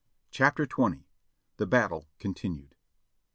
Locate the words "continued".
2.17-2.73